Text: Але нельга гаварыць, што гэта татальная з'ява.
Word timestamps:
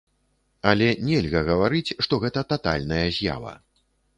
Але 0.71 0.87
нельга 1.09 1.41
гаварыць, 1.49 1.95
што 2.07 2.13
гэта 2.25 2.45
татальная 2.55 3.07
з'ява. 3.19 3.53